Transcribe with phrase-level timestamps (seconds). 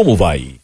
[0.00, 0.54] como vai?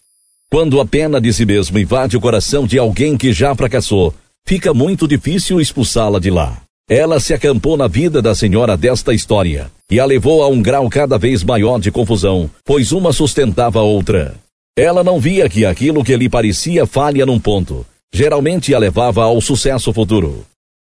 [0.50, 4.14] Quando a pena de si mesmo invade o coração de alguém que já fracassou,
[4.46, 6.62] fica muito difícil expulsá-la de lá.
[6.88, 10.88] Ela se acampou na vida da senhora desta história e a levou a um grau
[10.88, 14.34] cada vez maior de confusão, pois uma sustentava a outra.
[14.74, 19.38] Ela não via que aquilo que lhe parecia falha num ponto, geralmente a levava ao
[19.42, 20.46] sucesso futuro.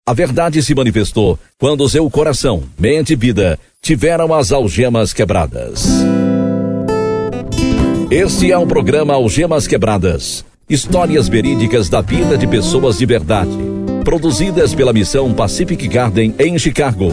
[0.09, 5.85] A verdade se manifestou quando seu coração, mente e vida tiveram as algemas quebradas.
[8.11, 10.45] Este é o programa Algemas Quebradas.
[10.69, 13.57] Histórias verídicas da vida de pessoas de verdade.
[14.05, 17.13] Produzidas pela missão Pacific Garden em Chicago.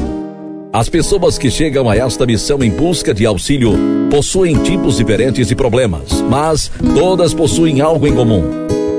[0.74, 3.74] As pessoas que chegam a esta missão em busca de auxílio
[4.10, 8.44] possuem tipos diferentes de problemas, mas todas possuem algo em comum.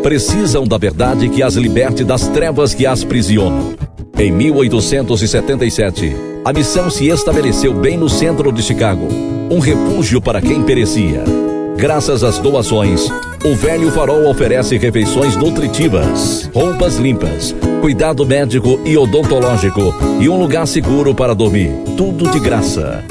[0.01, 3.75] Precisam da verdade que as liberte das trevas que as prisionam.
[4.17, 9.09] Em 1877, a missão se estabeleceu bem no centro de Chicago,
[9.51, 11.48] um refúgio para quem perecia.
[11.79, 13.09] Graças às doações,
[13.45, 20.67] o velho farol oferece refeições nutritivas, roupas limpas, cuidado médico e odontológico e um lugar
[20.67, 21.71] seguro para dormir.
[21.97, 23.05] Tudo de graça.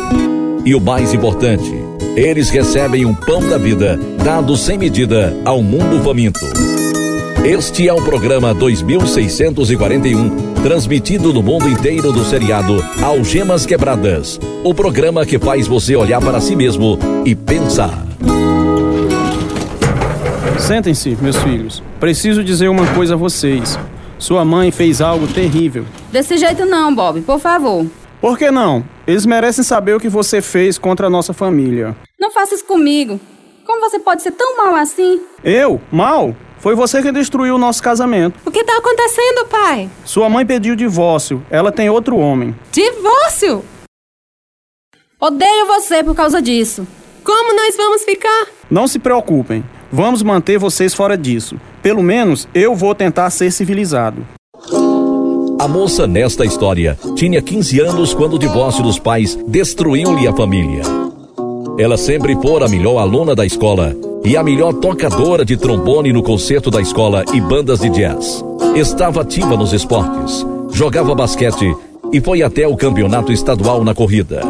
[0.65, 1.71] E o mais importante,
[2.17, 6.45] eles recebem um pão da vida, dado sem medida ao mundo faminto.
[7.45, 10.29] Este é o programa 2641,
[10.61, 14.37] transmitido no mundo inteiro do seriado Algemas Quebradas.
[14.61, 18.05] O programa que faz você olhar para si mesmo e pensar.
[20.59, 21.83] Sentem-se, meus filhos.
[21.99, 23.77] Preciso dizer uma coisa a vocês.
[24.19, 25.85] Sua mãe fez algo terrível.
[26.11, 27.85] Desse jeito não, Bob, por favor.
[28.19, 28.83] Por que não?
[29.05, 31.95] Eles merecem saber o que você fez contra a nossa família.
[32.19, 33.19] Não faça isso comigo.
[33.65, 35.21] Como você pode ser tão mal assim?
[35.43, 35.79] Eu?
[35.91, 36.35] Mal?
[36.57, 38.39] Foi você que destruiu o nosso casamento.
[38.45, 39.89] O que tá acontecendo, pai?
[40.03, 41.45] Sua mãe pediu divórcio.
[41.51, 42.55] Ela tem outro homem.
[42.71, 43.63] Divórcio?
[45.19, 46.87] Odeio você por causa disso.
[47.23, 48.47] Como nós vamos ficar?
[48.69, 49.63] Não se preocupem.
[49.91, 51.55] Vamos manter vocês fora disso.
[51.81, 54.25] Pelo menos eu vou tentar ser civilizado.
[55.59, 60.81] A moça nesta história tinha 15 anos quando o divórcio dos pais destruiu-lhe a família.
[61.79, 66.21] Ela sempre fora a melhor aluna da escola e a melhor tocadora de trombone no
[66.21, 68.43] concerto da escola e bandas de jazz.
[68.75, 71.73] Estava ativa nos esportes, jogava basquete
[72.11, 74.41] e foi até o campeonato estadual na corrida.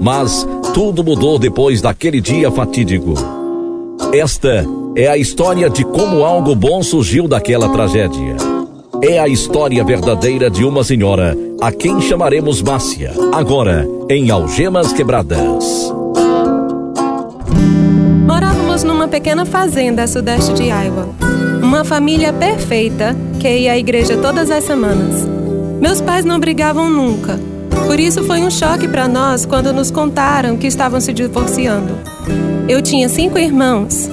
[0.00, 3.43] Mas tudo mudou depois daquele dia fatídico.
[4.14, 4.64] Esta
[4.94, 8.36] é a história de como algo bom surgiu daquela tragédia.
[9.02, 15.92] É a história verdadeira de uma senhora, a quem chamaremos Márcia, agora em Algemas Quebradas.
[18.24, 21.08] Morávamos numa pequena fazenda a sudeste de Iowa.
[21.60, 25.26] Uma família perfeita que ia à igreja todas as semanas.
[25.80, 27.36] Meus pais não brigavam nunca.
[27.84, 32.13] Por isso foi um choque para nós quando nos contaram que estavam se divorciando.
[32.66, 34.08] Eu tinha cinco irmãos,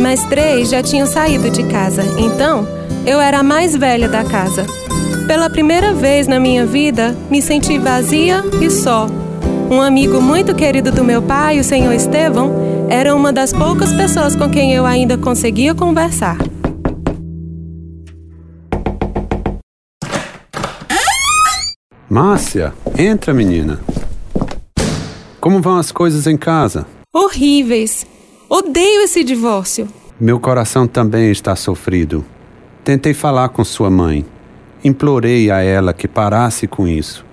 [0.00, 2.64] mas três já tinham saído de casa, então
[3.04, 4.64] eu era a mais velha da casa.
[5.26, 9.08] Pela primeira vez na minha vida, me senti vazia e só.
[9.68, 14.36] Um amigo muito querido do meu pai, o senhor Estevão, era uma das poucas pessoas
[14.36, 16.38] com quem eu ainda conseguia conversar.
[22.08, 23.80] Márcia, entra, menina.
[25.40, 26.86] Como vão as coisas em casa?
[27.18, 28.06] Horríveis.
[28.46, 29.88] Odeio esse divórcio.
[30.20, 32.22] Meu coração também está sofrido.
[32.84, 34.22] Tentei falar com sua mãe.
[34.84, 37.24] Implorei a ela que parasse com isso,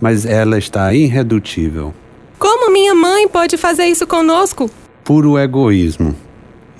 [0.00, 1.94] mas ela está irredutível.
[2.36, 4.68] Como minha mãe pode fazer isso conosco?
[5.04, 6.16] Puro egoísmo.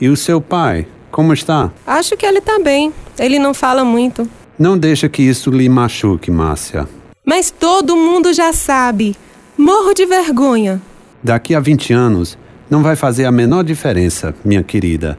[0.01, 1.71] E o seu pai, como está?
[1.87, 2.93] Acho que ele tá bem.
[3.21, 4.29] Ele não fala muito.
[4.59, 6.89] Não deixa que isso lhe machuque, Márcia.
[7.25, 9.15] Mas todo mundo já sabe.
[9.57, 10.83] Morro de vergonha.
[11.23, 12.37] Daqui a 20 anos,
[12.71, 15.19] não vai fazer a menor diferença, minha querida.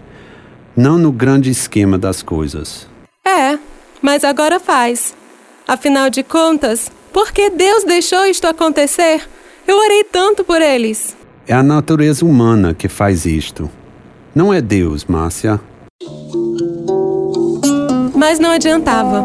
[0.75, 2.87] Não no grande esquema das coisas.
[3.25, 3.57] É,
[4.01, 5.13] mas agora faz.
[5.67, 9.21] Afinal de contas, por que Deus deixou isto acontecer?
[9.67, 11.15] Eu orei tanto por eles.
[11.47, 13.69] É a natureza humana que faz isto.
[14.33, 15.59] Não é Deus, Márcia.
[18.15, 19.23] Mas não adiantava.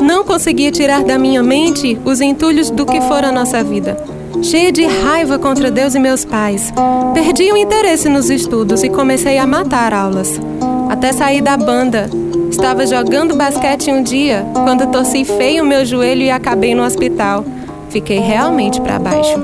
[0.00, 3.96] Não conseguia tirar da minha mente os entulhos do que fora a nossa vida.
[4.42, 6.72] Cheia de raiva contra Deus e meus pais,
[7.12, 10.40] perdi o interesse nos estudos e comecei a matar aulas.
[10.88, 12.08] Até sair da banda.
[12.50, 17.44] Estava jogando basquete um dia quando torci feio o meu joelho e acabei no hospital.
[17.90, 19.38] Fiquei realmente para baixo.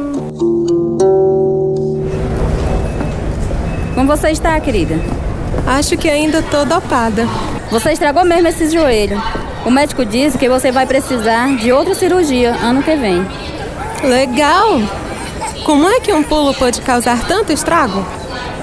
[3.94, 4.94] Como você está, querida?
[5.66, 7.26] Acho que ainda tô dopada.
[7.70, 9.20] Você estragou mesmo esse joelho.
[9.64, 13.24] O médico disse que você vai precisar de outra cirurgia ano que vem.
[14.06, 14.80] Legal!
[15.64, 18.06] Como é que um pulo pode causar tanto estrago?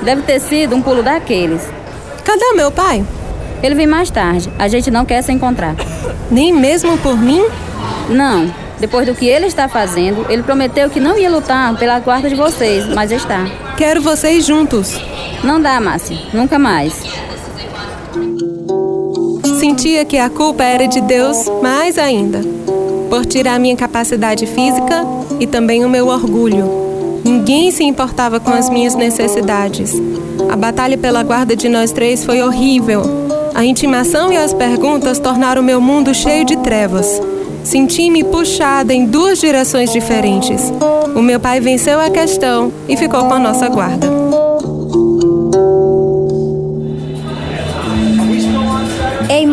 [0.02, 1.62] Deve ter sido um pulo daqueles.
[2.24, 3.06] Cadê meu pai?
[3.62, 4.50] Ele vem mais tarde.
[4.58, 5.76] A gente não quer se encontrar.
[6.32, 7.44] Nem mesmo por mim?
[8.08, 8.54] Não.
[8.80, 12.36] Depois do que ele está fazendo, ele prometeu que não ia lutar pela guarda de
[12.36, 13.46] vocês, mas está.
[13.78, 14.98] Quero vocês juntos.
[15.44, 16.18] Não dá, Márcia.
[16.34, 16.94] Nunca mais.
[19.60, 22.42] Sentia que a culpa era de Deus mais ainda,
[23.14, 25.06] por tirar minha capacidade física
[25.40, 27.22] e também o meu orgulho.
[27.24, 29.94] Ninguém se importava com as minhas necessidades.
[30.52, 33.04] A batalha pela guarda de nós três foi horrível.
[33.54, 37.22] A intimação e as perguntas tornaram meu mundo cheio de trevas.
[37.64, 40.74] Senti-me puxada em duas direções diferentes.
[41.16, 44.23] O meu pai venceu a questão e ficou com a nossa guarda.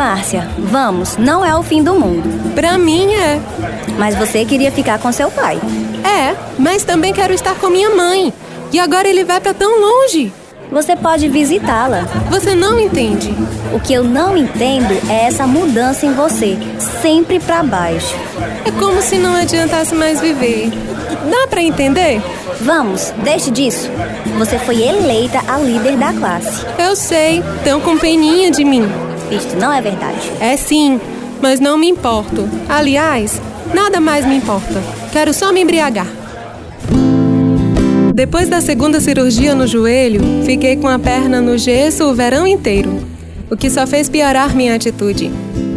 [0.00, 2.55] Márcia, vamos, não é o fim do mundo.
[2.55, 3.38] Pra mim é.
[3.99, 5.61] Mas você queria ficar com seu pai.
[6.02, 8.32] É, mas também quero estar com minha mãe.
[8.73, 10.32] E agora ele vai para tão longe.
[10.73, 12.05] Você pode visitá-la.
[12.31, 13.31] Você não entende.
[13.75, 16.56] O que eu não entendo é essa mudança em você,
[17.02, 18.17] sempre para baixo.
[18.64, 20.70] É como se não adiantasse mais viver.
[21.31, 22.23] Dá para entender?
[22.62, 23.91] Vamos, deixe disso.
[24.38, 26.64] Você foi eleita a líder da classe.
[26.79, 28.88] Eu sei, tão com peninha de mim.
[29.30, 30.30] Isto não é verdade.
[30.40, 31.00] É sim,
[31.40, 32.48] mas não me importo.
[32.68, 33.40] Aliás,
[33.74, 34.82] nada mais me importa.
[35.12, 36.06] Quero só me embriagar.
[38.14, 43.00] Depois da segunda cirurgia no joelho, fiquei com a perna no gesso o verão inteiro,
[43.50, 45.30] o que só fez piorar minha atitude.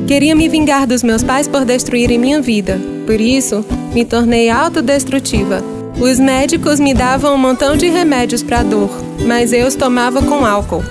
[0.08, 5.64] Queria me vingar dos meus pais por destruírem minha vida, por isso me tornei autodestrutiva.
[5.98, 8.90] Os médicos me davam um montão de remédios para dor,
[9.26, 10.84] mas eu os tomava com álcool.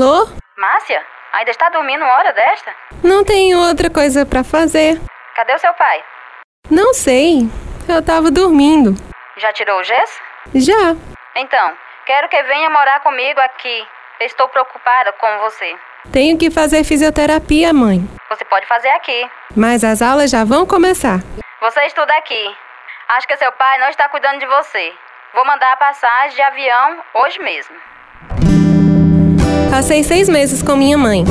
[0.00, 0.28] Alô?
[0.56, 2.72] Márcia, ainda está dormindo uma hora desta?
[3.02, 4.96] Não tenho outra coisa para fazer.
[5.34, 6.04] Cadê o seu pai?
[6.70, 7.50] Não sei.
[7.88, 8.94] Eu tava dormindo.
[9.38, 10.20] Já tirou o gesso?
[10.54, 10.94] Já.
[11.34, 13.84] Então, quero que venha morar comigo aqui.
[14.20, 15.76] Estou preocupada com você.
[16.12, 17.98] Tenho que fazer fisioterapia, mãe.
[18.30, 19.28] Você pode fazer aqui.
[19.56, 21.18] Mas as aulas já vão começar.
[21.60, 22.56] Você estuda aqui.
[23.08, 24.94] Acho que seu pai não está cuidando de você.
[25.34, 27.74] Vou mandar a passagem de avião hoje mesmo.
[29.70, 31.24] Passei seis meses com minha mãe,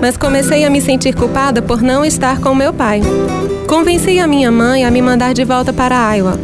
[0.00, 3.00] mas comecei a me sentir culpada por não estar com meu pai.
[3.66, 6.38] Convenci a minha mãe a me mandar de volta para Iowa,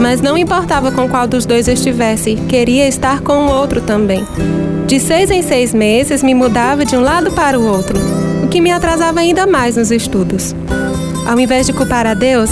[0.00, 4.24] mas não importava com qual dos dois estivesse, queria estar com o outro também.
[4.86, 7.98] De seis em seis meses me mudava de um lado para o outro,
[8.42, 10.54] o que me atrasava ainda mais nos estudos.
[11.26, 12.50] Ao invés de culpar a Deus,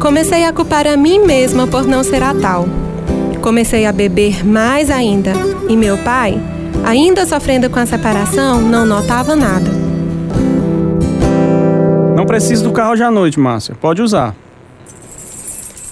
[0.00, 2.66] comecei a culpar a mim mesma por não ser a tal.
[3.42, 5.32] Comecei a beber mais ainda,
[5.68, 6.40] e meu pai,
[6.84, 9.70] ainda sofrendo com a separação, não notava nada.
[12.14, 13.74] Não preciso do carro hoje à noite, Márcia.
[13.80, 14.34] Pode usar.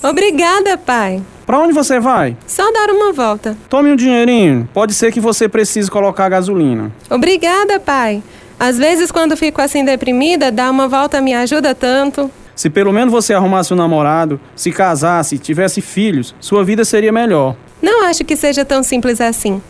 [0.03, 1.23] Obrigada, pai.
[1.47, 2.37] Pra onde você vai?
[2.47, 3.57] Só dar uma volta.
[3.69, 4.69] Tome um dinheirinho.
[4.73, 6.93] Pode ser que você precise colocar gasolina.
[7.11, 8.23] Obrigada, pai.
[8.59, 12.31] Às vezes, quando fico assim deprimida, dar uma volta me ajuda tanto.
[12.55, 17.57] Se pelo menos você arrumasse um namorado, se casasse, tivesse filhos, sua vida seria melhor.
[17.81, 19.61] Não acho que seja tão simples assim.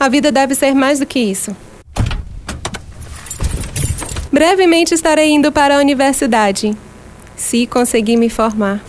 [0.00, 1.54] A vida deve ser mais do que isso.
[4.32, 6.74] Brevemente estarei indo para a universidade,
[7.36, 8.80] se conseguir me formar.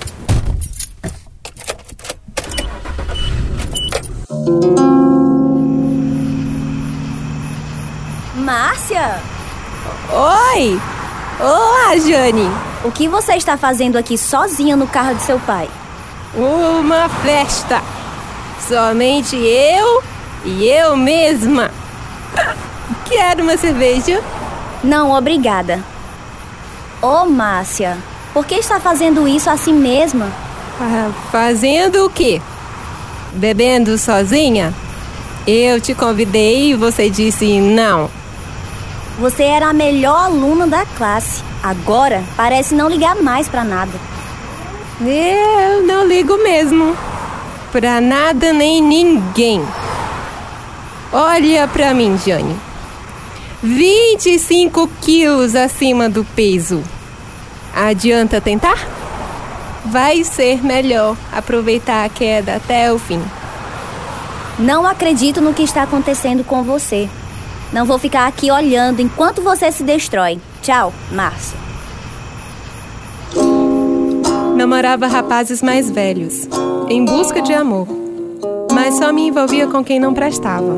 [8.36, 9.20] Márcia,
[10.14, 10.80] Oi!
[11.42, 12.50] Olá, Jane!
[12.86, 15.70] o que você está fazendo aqui sozinha no carro de seu pai?
[16.34, 17.82] Uma festa!
[18.66, 20.11] Somente eu
[20.46, 21.72] e eu mesma!
[23.06, 24.22] Quero uma cerveja?
[24.84, 25.80] Não, obrigada.
[27.02, 27.98] Ô, Márcia,
[28.34, 30.32] por que está fazendo isso assim mesma?
[30.80, 32.42] Ah, Fazendo o quê?
[33.34, 34.74] Bebendo sozinha?
[35.46, 38.10] Eu te convidei e você disse não.
[39.20, 41.44] Você era a melhor aluna da classe.
[41.62, 43.92] Agora parece não ligar mais pra nada.
[45.02, 46.96] Eu não ligo mesmo.
[47.72, 49.64] Pra nada nem ninguém.
[51.14, 52.56] Olha pra mim, Jane.
[53.62, 56.82] 25 quilos acima do peso.
[57.76, 58.78] Adianta tentar?
[59.86, 63.22] Vai ser melhor aproveitar a queda até o fim.
[64.58, 67.10] Não acredito no que está acontecendo com você.
[67.74, 70.40] Não vou ficar aqui olhando enquanto você se destrói.
[70.62, 71.58] Tchau, Márcia.
[74.56, 76.48] Namorava rapazes mais velhos,
[76.88, 77.88] em busca de amor,
[78.74, 80.78] mas só me envolvia com quem não prestava.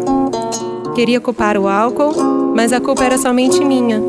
[0.95, 4.01] Queria culpar o álcool, mas a culpa era somente minha,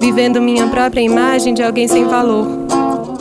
[0.00, 2.46] vivendo minha própria imagem de alguém sem valor.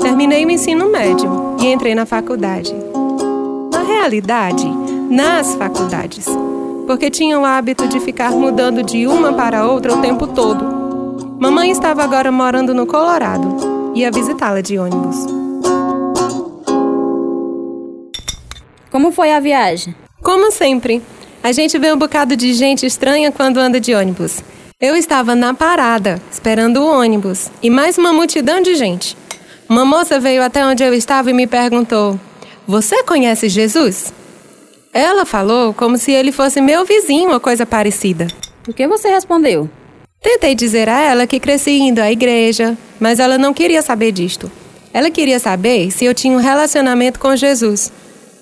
[0.01, 2.75] Terminei o ensino médio, e entrei na faculdade.
[3.71, 4.69] Na realidade,
[5.09, 6.27] nas faculdades,
[6.85, 10.65] porque tinha o hábito de ficar mudando de uma para outra o tempo todo.
[11.39, 13.93] Mamãe estava agora morando no Colorado.
[13.95, 15.25] Ia visitá-la de ônibus.
[18.91, 19.95] Como foi a viagem?
[20.25, 21.03] Como sempre,
[21.43, 24.39] a gente vê um bocado de gente estranha quando anda de ônibus.
[24.81, 29.15] Eu estava na parada, esperando o ônibus, e mais uma multidão de gente.
[29.69, 32.19] Uma moça veio até onde eu estava e me perguntou:
[32.67, 34.11] Você conhece Jesus?
[34.91, 38.25] Ela falou como se ele fosse meu vizinho ou coisa parecida.
[38.67, 39.69] O que você respondeu?
[40.23, 44.51] Tentei dizer a ela que cresci indo à igreja, mas ela não queria saber disto.
[44.91, 47.91] Ela queria saber se eu tinha um relacionamento com Jesus.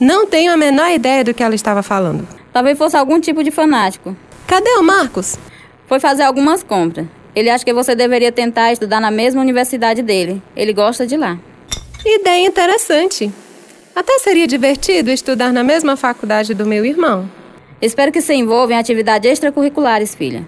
[0.03, 2.27] Não tenho a menor ideia do que ela estava falando.
[2.51, 4.13] Talvez fosse algum tipo de fanático.
[4.45, 5.39] Cadê o Marcos?
[5.87, 7.07] Foi fazer algumas compras.
[7.33, 10.43] Ele acha que você deveria tentar estudar na mesma universidade dele.
[10.57, 11.39] Ele gosta de lá.
[12.05, 13.31] Ideia interessante.
[13.95, 17.31] Até seria divertido estudar na mesma faculdade do meu irmão.
[17.81, 20.45] Espero que se envolva em atividades extracurriculares, filha.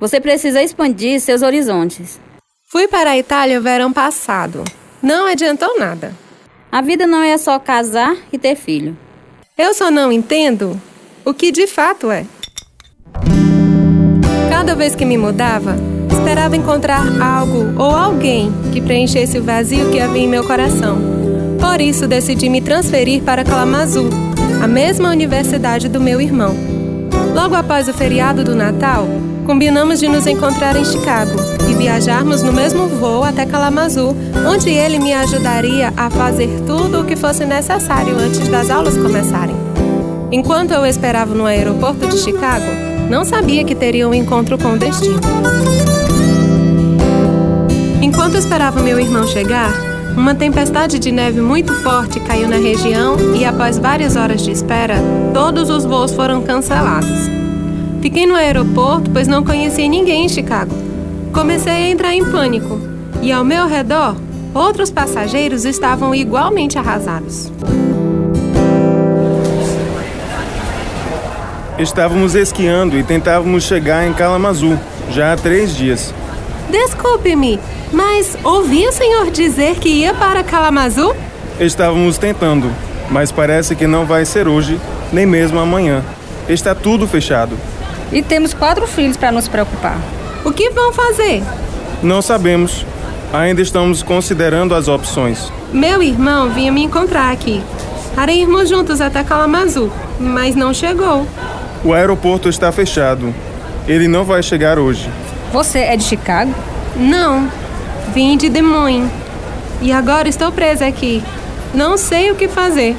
[0.00, 2.20] Você precisa expandir seus horizontes.
[2.68, 4.64] Fui para a Itália o verão passado.
[5.00, 6.25] Não adiantou nada.
[6.70, 8.96] A vida não é só casar e ter filho.
[9.56, 10.80] Eu só não entendo
[11.24, 12.26] o que de fato é.
[14.50, 15.76] Cada vez que me mudava,
[16.10, 20.98] esperava encontrar algo ou alguém que preenchesse o vazio que havia em meu coração.
[21.60, 24.10] Por isso, decidi me transferir para Kalamazoo,
[24.62, 26.54] a mesma universidade do meu irmão.
[27.34, 29.06] Logo após o feriado do Natal,
[29.46, 31.36] combinamos de nos encontrar em Chicago
[31.70, 37.04] e viajarmos no mesmo voo até Kalamazoo, onde ele me ajudaria a fazer tudo o
[37.04, 39.54] que fosse necessário antes das aulas começarem.
[40.32, 42.66] Enquanto eu esperava no aeroporto de Chicago,
[43.08, 45.20] não sabia que teria um encontro com o destino.
[48.02, 49.70] Enquanto esperava meu irmão chegar,
[50.16, 54.96] uma tempestade de neve muito forte caiu na região e, após várias horas de espera,
[55.32, 57.45] todos os voos foram cancelados.
[58.06, 60.72] Fiquei no aeroporto, pois não conhecia ninguém em Chicago.
[61.32, 62.78] Comecei a entrar em pânico
[63.20, 64.14] e, ao meu redor,
[64.54, 67.50] outros passageiros estavam igualmente arrasados.
[71.76, 74.78] Estávamos esquiando e tentávamos chegar em Kalamazoo
[75.10, 76.14] já há três dias.
[76.70, 77.58] Desculpe-me,
[77.92, 81.12] mas ouvi o senhor dizer que ia para Kalamazoo?
[81.58, 82.70] Estávamos tentando,
[83.10, 84.80] mas parece que não vai ser hoje,
[85.12, 86.04] nem mesmo amanhã.
[86.48, 87.58] Está tudo fechado.
[88.12, 89.98] E temos quatro filhos para nos preocupar.
[90.44, 91.42] O que vão fazer?
[92.02, 92.86] Não sabemos.
[93.32, 95.52] Ainda estamos considerando as opções.
[95.72, 97.62] Meu irmão vinha me encontrar aqui.
[98.14, 101.26] Para irmos juntos até Kalamazoo, mas não chegou.
[101.84, 103.34] O aeroporto está fechado.
[103.86, 105.10] Ele não vai chegar hoje.
[105.52, 106.54] Você é de Chicago?
[106.96, 107.50] Não,
[108.14, 109.10] Vim de Des Moines.
[109.82, 111.22] E agora estou presa aqui.
[111.74, 112.96] Não sei o que fazer.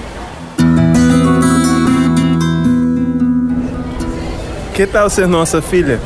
[4.78, 6.00] Que tal ser nossa filha?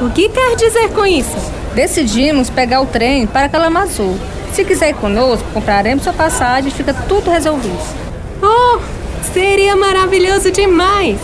[0.00, 1.36] O que quer dizer com isso?
[1.74, 4.16] Decidimos pegar o trem para Kalamazoo.
[4.52, 7.76] Se quiser ir conosco, compraremos sua passagem e fica tudo resolvido.
[8.40, 8.78] Oh,
[9.34, 11.18] seria maravilhoso demais!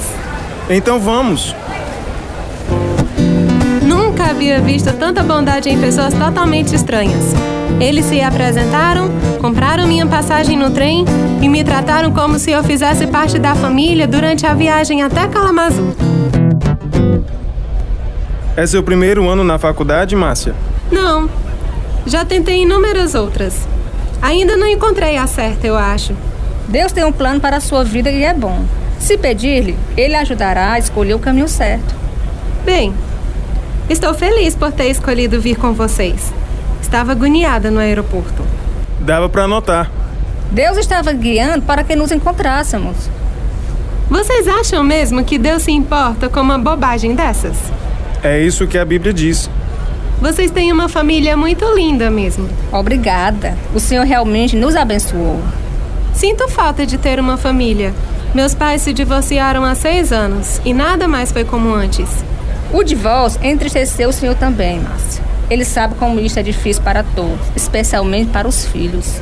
[0.68, 1.54] Então vamos!
[3.80, 7.32] Nunca havia visto tanta bondade em pessoas totalmente estranhas.
[7.78, 9.08] Eles se apresentaram,
[9.40, 11.04] compraram minha passagem no trem
[11.40, 15.94] e me trataram como se eu fizesse parte da família durante a viagem até Kalamazoo.
[18.62, 20.54] É seu primeiro ano na faculdade, Márcia?
[20.88, 21.28] Não.
[22.06, 23.66] Já tentei inúmeras outras.
[24.22, 26.14] Ainda não encontrei a certa, eu acho.
[26.68, 28.64] Deus tem um plano para a sua vida e é bom.
[29.00, 31.92] Se pedir-lhe, ele ajudará a escolher o caminho certo.
[32.64, 32.94] Bem,
[33.90, 36.32] estou feliz por ter escolhido vir com vocês.
[36.80, 38.44] Estava agoniada no aeroporto.
[39.00, 39.90] Dava para notar.
[40.52, 43.10] Deus estava guiando para que nos encontrássemos.
[44.08, 47.56] Vocês acham mesmo que Deus se importa com uma bobagem dessas?
[48.24, 49.50] É isso que a Bíblia diz.
[50.20, 52.48] Vocês têm uma família muito linda mesmo.
[52.70, 53.58] Obrigada.
[53.74, 55.42] O Senhor realmente nos abençoou.
[56.14, 57.92] Sinto falta de ter uma família.
[58.32, 62.24] Meus pais se divorciaram há seis anos e nada mais foi como antes.
[62.72, 65.24] O divórcio entristeceu o Senhor também, Márcia.
[65.50, 69.20] Ele sabe como isso é difícil para todos, especialmente para os filhos.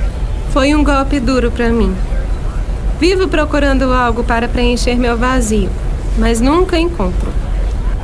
[0.52, 1.96] Foi um golpe duro para mim.
[3.00, 5.70] Vivo procurando algo para preencher meu vazio,
[6.18, 7.32] mas nunca encontro.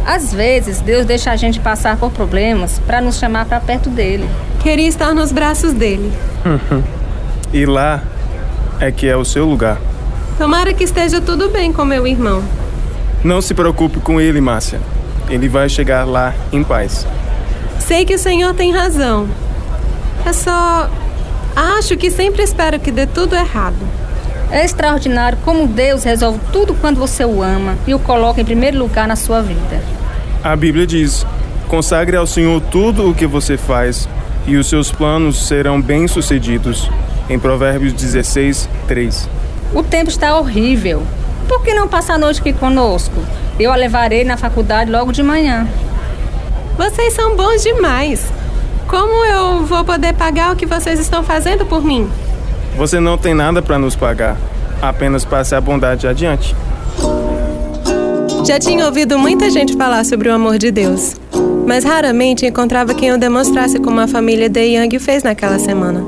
[0.06, 4.30] Às vezes, Deus deixa a gente passar por problemas para nos chamar para perto dele.
[4.60, 6.12] Queria estar nos braços dele.
[7.52, 8.00] e lá
[8.78, 9.78] é que é o seu lugar.
[10.38, 12.40] Tomara que esteja tudo bem com meu irmão.
[13.24, 14.80] Não se preocupe com ele, Márcia.
[15.28, 17.04] Ele vai chegar lá em paz.
[17.80, 19.28] Sei que o senhor tem razão.
[20.24, 20.88] É só.
[21.56, 23.76] Acho que sempre espero que dê tudo errado.
[24.52, 28.78] É extraordinário como Deus resolve tudo quando você o ama e o coloca em primeiro
[28.78, 29.95] lugar na sua vida.
[30.46, 31.26] A Bíblia diz:
[31.66, 34.08] consagre ao Senhor tudo o que você faz,
[34.46, 36.88] e os seus planos serão bem-sucedidos.
[37.28, 39.28] Em Provérbios 16, 3.
[39.74, 41.02] O tempo está horrível.
[41.48, 43.16] Por que não passar a noite aqui conosco?
[43.58, 45.66] Eu a levarei na faculdade logo de manhã.
[46.76, 48.32] Vocês são bons demais.
[48.86, 52.08] Como eu vou poder pagar o que vocês estão fazendo por mim?
[52.76, 54.36] Você não tem nada para nos pagar.
[54.80, 56.54] Apenas passe a bondade adiante.
[58.46, 61.16] Já tinha ouvido muita gente falar sobre o amor de Deus,
[61.66, 66.04] mas raramente encontrava quem o demonstrasse como a família De Young fez naquela semana.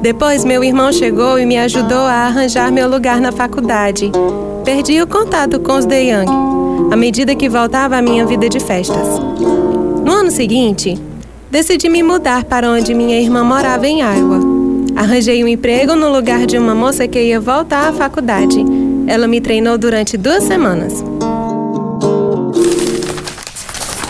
[0.00, 4.12] Depois, meu irmão chegou e me ajudou a arranjar meu lugar na faculdade.
[4.64, 8.60] Perdi o contato com os De Young, à medida que voltava à minha vida de
[8.60, 9.08] festas.
[10.04, 10.96] No ano seguinte,
[11.50, 14.38] decidi me mudar para onde minha irmã morava em Iowa.
[14.94, 18.64] Arranjei um emprego no lugar de uma moça que ia voltar à faculdade.
[19.08, 21.02] Ela me treinou durante duas semanas.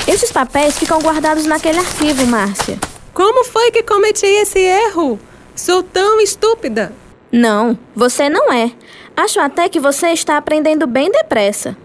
[0.06, 2.78] Esses papéis ficam guardados naquele arquivo, Márcia.
[3.14, 5.18] Como foi que cometi esse erro?
[5.56, 6.92] Sou tão estúpida.
[7.32, 8.70] Não, você não é.
[9.16, 11.76] Acho até que você está aprendendo bem depressa.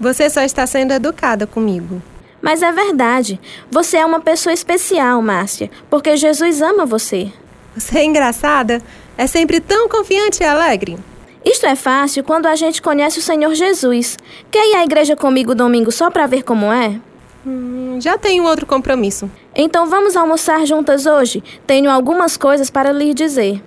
[0.00, 2.02] Você só está sendo educada comigo.
[2.42, 3.40] Mas é verdade.
[3.70, 7.32] Você é uma pessoa especial, Márcia, porque Jesus ama você.
[7.76, 8.82] Você é engraçada.
[9.16, 10.98] É sempre tão confiante e alegre.
[11.44, 14.16] Isto é fácil quando a gente conhece o Senhor Jesus.
[14.50, 17.00] Quer ir à igreja comigo domingo só para ver como é?
[17.46, 19.30] Hum, já tenho outro compromisso.
[19.54, 21.42] Então vamos almoçar juntas hoje?
[21.66, 23.62] Tenho algumas coisas para lhe dizer.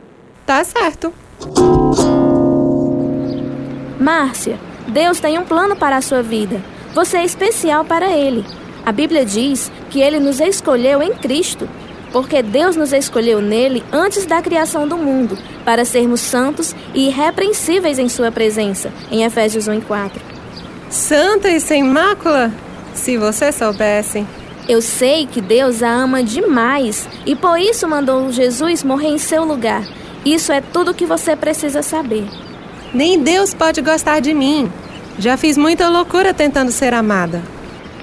[0.46, 1.14] Tá certo.
[4.00, 6.62] Márcia, Deus tem um plano para a sua vida.
[6.94, 8.46] Você é especial para Ele.
[8.86, 11.70] A Bíblia diz que Ele nos escolheu em Cristo,
[12.12, 18.00] porque Deus nos escolheu nele antes da criação do mundo, para sermos santos e irrepreensíveis
[18.00, 20.22] em Sua presença, em Efésios 1 e 4.
[20.90, 22.52] Santa e sem mácula?
[22.94, 24.26] Se você soubesse.
[24.70, 29.44] Eu sei que Deus a ama demais e por isso mandou Jesus morrer em seu
[29.44, 29.84] lugar.
[30.24, 32.26] Isso é tudo que você precisa saber.
[32.94, 34.72] Nem Deus pode gostar de mim.
[35.18, 37.42] Já fiz muita loucura tentando ser amada.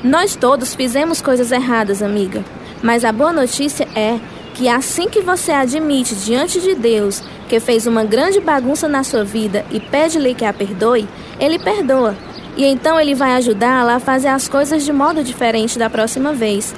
[0.03, 2.45] Nós todos fizemos coisas erradas, amiga.
[2.83, 4.19] Mas a boa notícia é
[4.55, 9.25] que assim que você admite diante de Deus que fez uma grande bagunça na sua
[9.25, 11.09] vida e pede-lhe que a perdoe,
[11.41, 12.17] ele perdoa.
[12.57, 16.75] E então ele vai ajudá-la a fazer as coisas de modo diferente da próxima vez.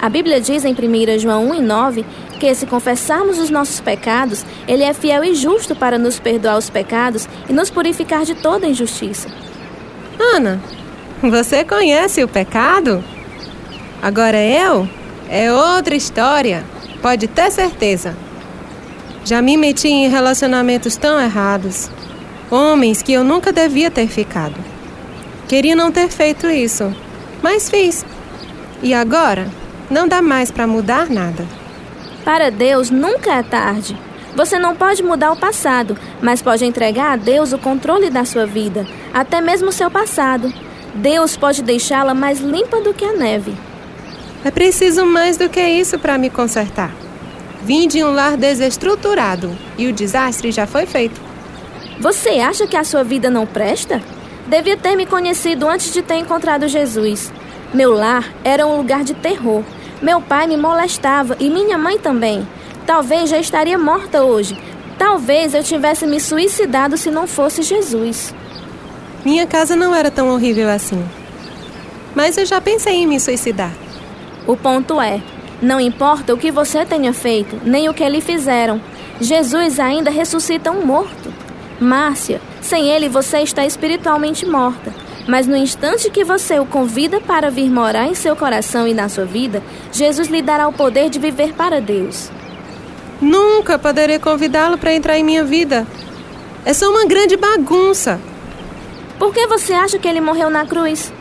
[0.00, 2.04] A Bíblia diz em 1 João 1 e 9
[2.38, 6.68] que se confessarmos os nossos pecados, ele é fiel e justo para nos perdoar os
[6.68, 9.28] pecados e nos purificar de toda injustiça.
[10.18, 10.60] Ana,
[11.22, 13.02] você conhece o pecado?
[14.02, 14.86] Agora eu?
[15.30, 16.62] É outra história,
[17.00, 18.14] pode ter certeza.
[19.24, 21.88] Já me meti em relacionamentos tão errados.
[22.50, 24.73] Homens que eu nunca devia ter ficado.
[25.54, 26.92] Queria não ter feito isso,
[27.40, 28.04] mas fiz.
[28.82, 29.46] E agora,
[29.88, 31.46] não dá mais para mudar nada.
[32.24, 33.96] Para Deus nunca é tarde.
[34.34, 38.44] Você não pode mudar o passado, mas pode entregar a Deus o controle da sua
[38.44, 40.52] vida, até mesmo o seu passado.
[40.92, 43.54] Deus pode deixá-la mais limpa do que a neve.
[44.44, 46.90] É preciso mais do que isso para me consertar.
[47.62, 51.20] Vim de um lar desestruturado e o desastre já foi feito.
[52.00, 54.02] Você acha que a sua vida não presta?
[54.46, 57.32] Devia ter me conhecido antes de ter encontrado Jesus.
[57.72, 59.62] Meu lar era um lugar de terror.
[60.02, 62.46] Meu pai me molestava e minha mãe também.
[62.86, 64.56] Talvez já estaria morta hoje.
[64.98, 68.34] Talvez eu tivesse me suicidado se não fosse Jesus.
[69.24, 71.02] Minha casa não era tão horrível assim.
[72.14, 73.72] Mas eu já pensei em me suicidar.
[74.46, 75.20] O ponto é:
[75.62, 78.80] não importa o que você tenha feito, nem o que lhe fizeram,
[79.20, 81.32] Jesus ainda ressuscita um morto.
[81.80, 84.92] Márcia, sem ele você está espiritualmente morta.
[85.28, 89.08] Mas no instante que você o convida para vir morar em seu coração e na
[89.08, 92.30] sua vida, Jesus lhe dará o poder de viver para Deus.
[93.20, 95.86] Nunca poderei convidá-lo para entrar em minha vida.
[96.64, 98.18] É só uma grande bagunça.
[99.18, 101.12] Por que você acha que ele morreu na cruz?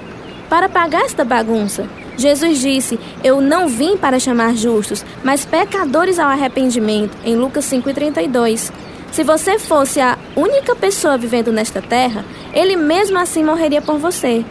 [0.49, 1.87] Para pagar esta bagunça.
[2.17, 8.71] Jesus disse: Eu não vim para chamar justos, mas pecadores ao arrependimento, em Lucas 5,32.
[9.13, 14.43] Se você fosse a única pessoa vivendo nesta terra, ele mesmo assim morreria por você.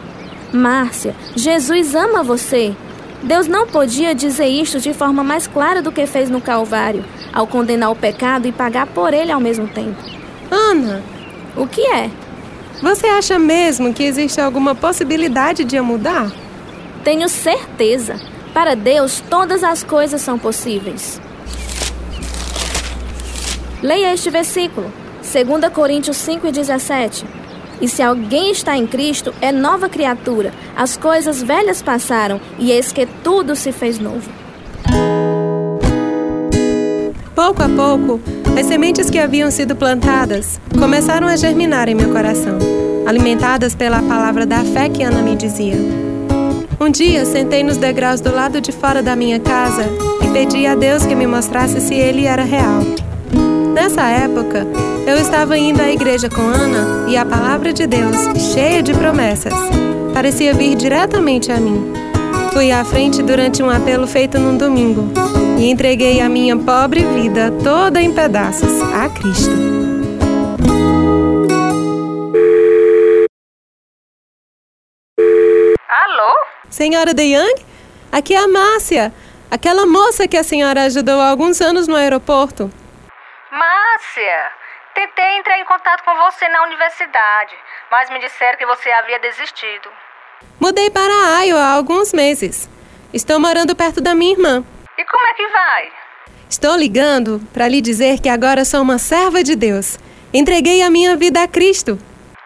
[0.53, 2.73] Márcia, Jesus ama você.
[3.21, 7.45] Deus não podia dizer isto de forma mais clara do que fez no Calvário, ao
[7.45, 10.01] condenar o pecado e pagar por ele ao mesmo tempo.
[10.49, 11.03] Ana,
[11.57, 12.09] o que é?
[12.81, 16.31] Você acha mesmo que existe alguma possibilidade de eu mudar?
[17.03, 18.15] Tenho certeza.
[18.53, 21.19] Para Deus, todas as coisas são possíveis.
[23.83, 24.89] Leia este versículo,
[25.21, 27.25] 2 Coríntios 5,17.
[27.81, 30.53] E se alguém está em Cristo, é nova criatura.
[30.73, 34.31] As coisas velhas passaram, e eis que tudo se fez novo.
[37.35, 38.21] Pouco a pouco,
[38.57, 42.57] as sementes que haviam sido plantadas começaram a germinar em meu coração,
[43.05, 45.75] alimentadas pela palavra da fé que Ana me dizia.
[46.79, 49.83] Um dia sentei nos degraus do lado de fora da minha casa
[50.23, 52.81] e pedi a Deus que me mostrasse se ele era real.
[53.73, 54.67] Nessa época,
[55.07, 58.15] eu estava indo à igreja com Ana e a palavra de Deus,
[58.53, 59.53] cheia de promessas,
[60.13, 61.91] parecia vir diretamente a mim.
[62.53, 65.11] Fui à frente durante um apelo feito num domingo
[65.57, 69.55] e entreguei a minha pobre vida toda em pedaços a Cristo.
[75.89, 76.31] Alô?
[76.69, 77.55] Senhora De Young?
[78.11, 79.11] Aqui é a Márcia,
[79.49, 82.69] aquela moça que a senhora ajudou há alguns anos no aeroporto.
[83.53, 84.51] Márcia,
[84.95, 87.55] tentei entrar em contato com você na universidade,
[87.91, 89.91] mas me disseram que você havia desistido.
[90.59, 92.67] Mudei para Iowa há alguns meses.
[93.13, 94.65] Estou morando perto da minha irmã.
[94.97, 95.93] E como é que vai?
[96.49, 99.99] Estou ligando para lhe dizer que agora sou uma serva de Deus.
[100.33, 101.99] Entreguei a minha vida a Cristo.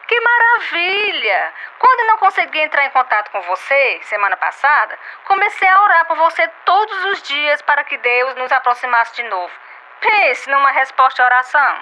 [0.10, 1.54] Que maravilha!
[1.80, 6.46] Quando não consegui entrar em contato com você, semana passada, comecei a orar por você
[6.66, 9.67] todos os dias para que Deus nos aproximasse de novo.
[10.02, 11.76] Pense numa resposta à oração.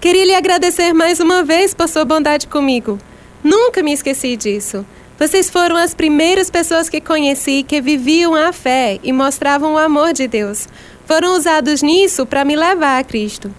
[0.00, 2.98] Queria lhe agradecer mais uma vez por sua bondade comigo.
[3.42, 4.86] Nunca me esqueci disso.
[5.18, 10.12] Vocês foram as primeiras pessoas que conheci que viviam a fé e mostravam o amor
[10.12, 10.68] de Deus.
[11.06, 13.52] Foram usados nisso para me levar a Cristo.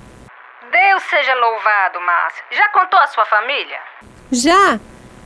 [0.72, 2.44] Deus seja louvado, Márcia.
[2.52, 3.80] Já contou à sua família?
[4.32, 4.80] Já!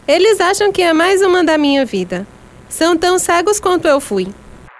[0.07, 2.25] Eles acham que é mais uma da minha vida.
[2.67, 4.33] São tão cegos quanto eu fui.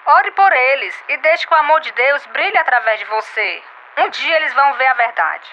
[0.05, 3.61] Ore por eles e deixe que o amor de Deus brilhe através de você.
[4.05, 5.45] Um dia eles vão ver a verdade.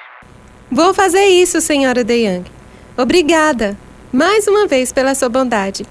[0.72, 2.50] Vou fazer isso, senhora De Young.
[2.96, 3.76] Obrigada,
[4.12, 5.86] mais uma vez, pela sua bondade.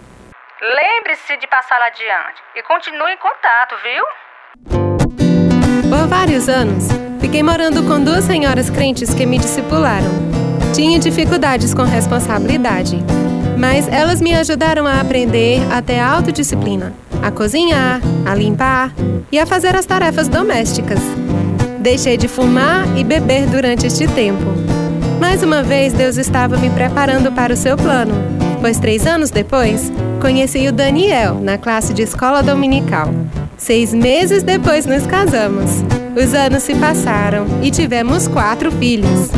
[0.61, 4.03] Lembre-se de passá-la adiante e continue em contato, viu?
[5.89, 6.89] Por vários anos,
[7.21, 10.11] fiquei morando com duas senhoras crentes que me discipularam.
[10.75, 12.97] Tinha dificuldades com responsabilidade,
[13.57, 18.93] mas elas me ajudaram a aprender até a autodisciplina, a cozinhar, a limpar
[19.31, 20.99] e a fazer as tarefas domésticas.
[21.79, 24.45] Deixei de fumar e beber durante este tempo.
[25.19, 28.13] Mais uma vez, Deus estava me preparando para o seu plano,
[28.61, 33.09] pois três anos depois, conheci o Daniel na classe de escola dominical.
[33.57, 35.69] Seis meses depois nos casamos.
[36.15, 39.29] Os anos se passaram e tivemos quatro filhos.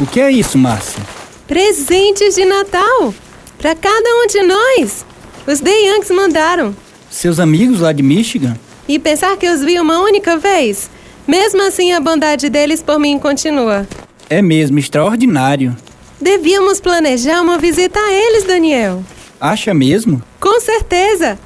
[0.00, 1.02] O que é isso, Márcia?
[1.46, 3.12] Presentes de Natal!
[3.58, 5.04] Para cada um de nós!
[5.44, 6.76] Os The Yanks mandaram.
[7.10, 8.56] Seus amigos lá de Michigan?
[8.86, 10.88] E pensar que os vi uma única vez.
[11.26, 13.86] Mesmo assim, a bondade deles por mim continua.
[14.30, 15.76] É mesmo, extraordinário.
[16.20, 19.02] Devíamos planejar uma visita a eles, Daniel.
[19.40, 20.22] Acha mesmo?
[20.38, 21.38] Com certeza!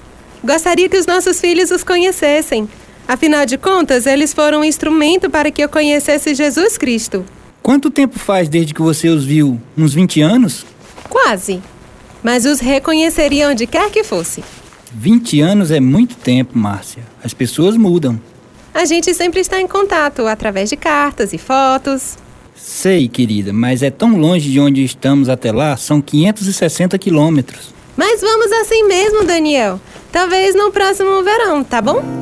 [0.44, 2.68] Gostaria que os nossos filhos os conhecessem.
[3.08, 7.24] Afinal de contas, eles foram um instrumento para que eu conhecesse Jesus Cristo.
[7.62, 9.58] Quanto tempo faz desde que você os viu?
[9.78, 10.66] Uns 20 anos?
[11.08, 11.62] Quase.
[12.22, 14.44] Mas os reconheceria onde quer que fosse.
[14.94, 17.02] 20 anos é muito tempo, Márcia.
[17.24, 18.20] As pessoas mudam.
[18.74, 22.16] A gente sempre está em contato através de cartas e fotos.
[22.54, 27.74] Sei, querida, mas é tão longe de onde estamos até lá, são 560 quilômetros.
[27.96, 29.80] Mas vamos assim mesmo, Daniel.
[30.10, 32.21] Talvez no próximo verão, tá bom?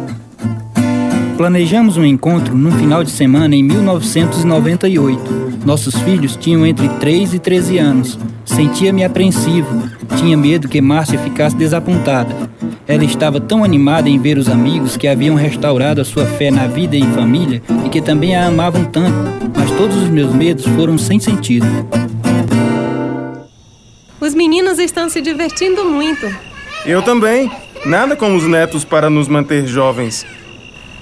[1.41, 5.63] Planejamos um encontro num final de semana em 1998.
[5.65, 8.19] Nossos filhos tinham entre 3 e 13 anos.
[8.45, 9.89] Sentia-me apreensivo.
[10.19, 12.37] Tinha medo que Márcia ficasse desapontada.
[12.87, 16.67] Ela estava tão animada em ver os amigos que haviam restaurado a sua fé na
[16.67, 19.17] vida e família e que também a amavam tanto,
[19.57, 21.67] mas todos os meus medos foram sem sentido.
[24.21, 26.27] Os meninos estão se divertindo muito.
[26.85, 27.51] Eu também.
[27.87, 30.27] Nada como os netos para nos manter jovens.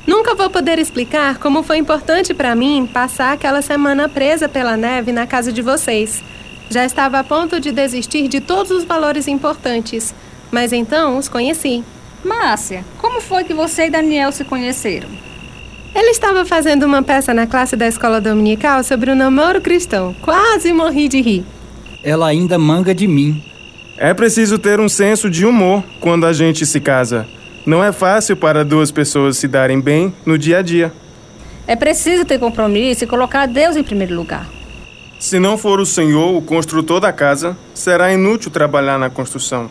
[0.08, 5.12] Nunca vou poder explicar como foi importante para mim passar aquela semana presa pela neve
[5.12, 6.24] na casa de vocês.
[6.70, 10.14] Já estava a ponto de desistir de todos os valores importantes,
[10.50, 11.84] mas então os conheci.
[12.24, 15.10] Márcia, como foi que você e Daniel se conheceram?
[15.94, 20.16] Ele estava fazendo uma peça na classe da escola dominical sobre o namoro cristão.
[20.22, 21.44] Quase morri de rir.
[22.02, 23.44] Ela ainda manga de mim.
[23.98, 27.28] É preciso ter um senso de humor quando a gente se casa.
[27.68, 30.90] Não é fácil para duas pessoas se darem bem no dia a dia.
[31.66, 34.48] É preciso ter compromisso e colocar Deus em primeiro lugar.
[35.18, 39.70] Se não for o Senhor o construtor da casa, será inútil trabalhar na construção.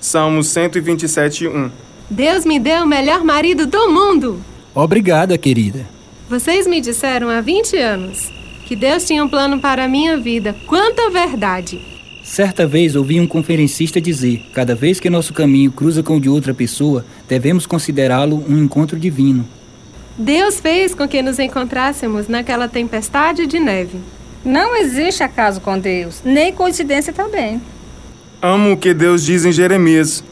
[0.00, 1.70] Salmos 127, 1.
[2.10, 4.42] Deus me deu o melhor marido do mundo.
[4.74, 5.86] Obrigada, querida.
[6.28, 8.32] Vocês me disseram há 20 anos
[8.66, 10.56] que Deus tinha um plano para a minha vida.
[10.66, 11.97] Quanta verdade!
[12.28, 16.28] Certa vez ouvi um conferencista dizer: cada vez que nosso caminho cruza com o de
[16.28, 19.48] outra pessoa, devemos considerá-lo um encontro divino.
[20.16, 23.98] Deus fez com que nos encontrássemos naquela tempestade de neve.
[24.44, 27.62] Não existe acaso com Deus, nem coincidência também.
[28.42, 30.22] Amo o que Deus diz em Jeremias,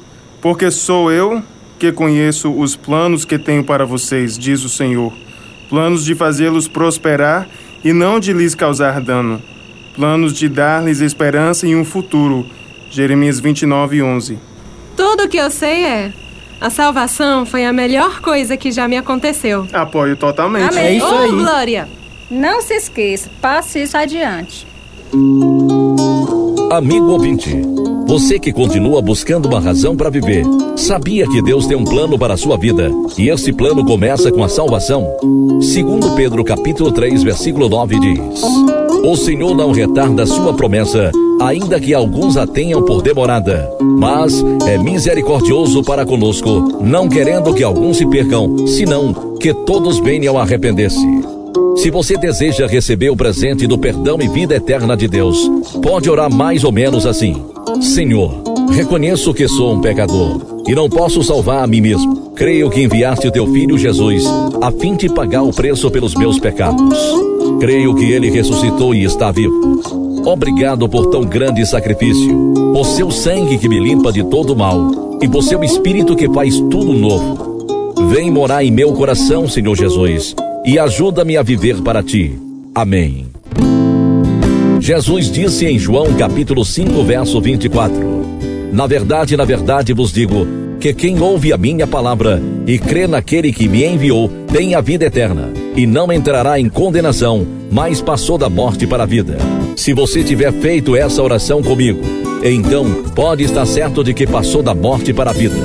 [0.43, 1.43] porque sou eu
[1.79, 5.15] que conheço os planos que tenho para vocês, diz o Senhor.
[5.71, 7.49] Planos de fazê-los prosperar
[7.83, 9.56] e não de lhes causar dano
[9.97, 12.47] planos de dar-lhes esperança e um futuro.
[12.91, 14.39] Jeremias 29, 11.
[14.97, 16.13] Tudo o que eu sei é.
[16.61, 19.67] A salvação foi a melhor coisa que já me aconteceu.
[19.73, 20.69] Apoio totalmente.
[20.71, 20.85] Amém.
[20.85, 21.31] É isso aí.
[21.31, 21.89] Oh, glória!
[22.31, 24.67] Não se esqueça, passe isso adiante.
[26.71, 27.63] Amigo ouvinte,
[28.07, 30.45] você que continua buscando uma razão para viver,
[30.77, 34.43] sabia que Deus tem um plano para a sua vida e esse plano começa com
[34.43, 35.17] a salvação?
[35.61, 38.43] Segundo Pedro capítulo 3, versículo 9 diz:
[39.07, 44.77] O Senhor não retarda sua promessa, ainda que alguns a tenham por demorada, mas é
[44.77, 51.07] misericordioso para conosco, não querendo que alguns se percam, senão que todos venham arrepender-se.
[51.77, 55.49] Se você deseja receber o presente do perdão e vida eterna de Deus,
[55.81, 57.41] pode orar mais ou menos assim:
[57.81, 58.43] Senhor,
[58.73, 62.33] reconheço que sou um pecador e não posso salvar a mim mesmo.
[62.35, 64.25] Creio que enviaste o teu filho Jesus
[64.61, 67.36] a fim de pagar o preço pelos meus pecados.
[67.61, 69.81] Creio que ele ressuscitou e está vivo.
[70.27, 75.29] Obrigado por tão grande sacrifício, por seu sangue que me limpa de todo mal e
[75.29, 77.95] por seu espírito que faz tudo novo.
[78.11, 82.39] Vem morar em meu coração, Senhor Jesus, e ajuda-me a viver para ti.
[82.75, 83.27] Amém.
[84.81, 87.97] Jesus disse em João capítulo 5, verso 24:
[88.73, 90.47] Na verdade, na verdade vos digo
[90.79, 95.05] que quem ouve a minha palavra e crê naquele que me enviou tem a vida
[95.05, 99.39] eterna e não entrará em condenação, mas passou da morte para a vida.
[99.77, 102.01] Se você tiver feito essa oração comigo,
[102.43, 105.57] então pode estar certo de que passou da morte para a vida.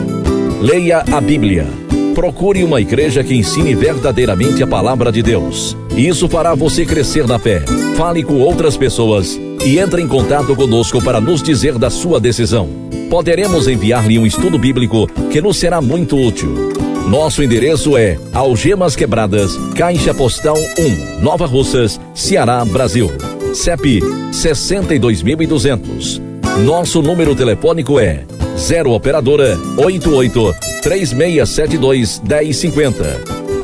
[0.61, 1.65] Leia a Bíblia.
[2.13, 5.77] Procure uma igreja que ensine verdadeiramente a palavra de Deus.
[5.95, 7.63] Isso fará você crescer na fé.
[7.95, 12.69] Fale com outras pessoas e entre em contato conosco para nos dizer da sua decisão.
[13.09, 16.80] Poderemos enviar-lhe um estudo bíblico que nos será muito útil.
[17.07, 23.11] Nosso endereço é Algemas Quebradas, Caixa Postal 1, Nova Russas, Ceará, Brasil.
[23.53, 26.21] CEP 62200.
[26.65, 28.23] Nosso número telefônico é
[28.57, 33.19] 0 operadora 88 3672 1050.